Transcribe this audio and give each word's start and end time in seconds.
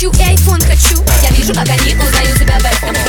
хочу 0.00 0.12
и 0.18 0.22
айфон 0.22 0.58
хочу 0.62 1.04
Я 1.22 1.30
вижу, 1.36 1.52
как 1.52 1.68
они 1.68 1.94
узнают 1.94 2.38
себя 2.38 2.58
в 2.58 2.64
этом 2.64 2.99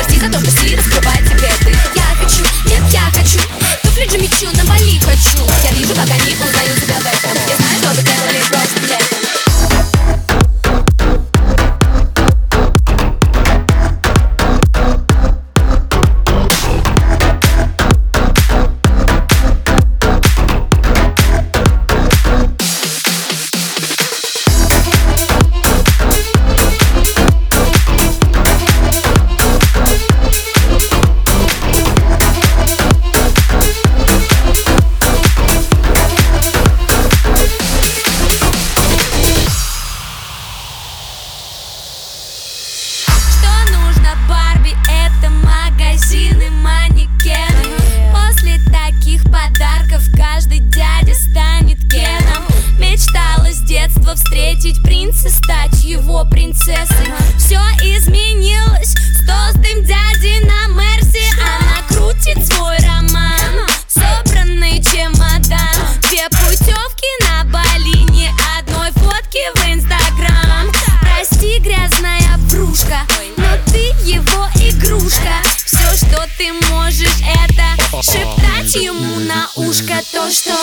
детства 54.11 54.15
встретить 54.15 54.81
принца, 54.83 55.29
стать 55.29 55.83
его 55.83 56.25
принцессой. 56.25 57.07
Все 57.37 57.59
изменилось 57.81 58.93
с 58.93 59.25
толстым 59.25 59.83
дядей 59.85 60.39
на 60.45 60.67
Мерсе. 60.73 61.23
Она 61.41 61.87
крутит 61.87 62.45
свой 62.45 62.77
роман, 62.79 63.67
собранный 63.87 64.81
чемодан. 64.83 65.75
Две 66.09 66.27
путевки 66.29 67.07
на 67.21 67.43
Бали, 67.45 67.97
ни 68.11 68.29
одной 68.59 68.91
фотки 68.91 69.39
в 69.55 69.67
Инстаграм. 69.67 70.69
Прости, 71.01 71.59
грязная 71.59 72.37
врушка, 72.47 72.99
но 73.37 73.71
ты 73.71 73.93
его 74.05 74.47
игрушка. 74.55 75.33
Все, 75.65 75.95
что 75.95 76.27
ты 76.37 76.51
можешь, 76.69 77.21
это 77.21 78.01
шептать 78.01 78.75
ему 78.75 79.19
на 79.19 79.47
ушко 79.55 80.01
То, 80.11 80.29
что 80.31 80.53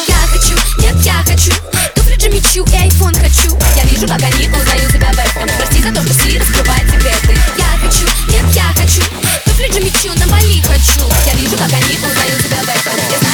хочу. 10.69 11.09
Я 11.27 11.35
вижу, 11.35 11.57
как 11.57 11.73
они 11.73 11.97
узнают 11.97 12.43
тебя 12.43 12.63
в 12.63 12.69
этом. 12.69 13.28